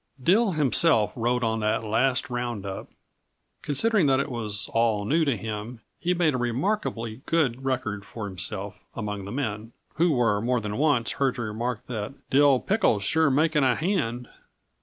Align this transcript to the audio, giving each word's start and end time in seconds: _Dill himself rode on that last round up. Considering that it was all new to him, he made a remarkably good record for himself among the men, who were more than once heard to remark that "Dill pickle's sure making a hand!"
_Dill 0.25 0.53
himself 0.53 1.13
rode 1.15 1.43
on 1.43 1.59
that 1.59 1.83
last 1.83 2.31
round 2.31 2.65
up. 2.65 2.87
Considering 3.61 4.07
that 4.07 4.19
it 4.19 4.31
was 4.31 4.67
all 4.73 5.05
new 5.05 5.23
to 5.25 5.37
him, 5.37 5.81
he 5.99 6.15
made 6.15 6.33
a 6.33 6.37
remarkably 6.39 7.21
good 7.27 7.63
record 7.63 8.03
for 8.03 8.25
himself 8.25 8.83
among 8.95 9.25
the 9.25 9.31
men, 9.31 9.73
who 9.97 10.13
were 10.13 10.41
more 10.41 10.59
than 10.59 10.77
once 10.79 11.11
heard 11.11 11.35
to 11.35 11.43
remark 11.43 11.85
that 11.85 12.15
"Dill 12.31 12.59
pickle's 12.61 13.03
sure 13.03 13.29
making 13.29 13.63
a 13.63 13.75
hand!" 13.75 14.27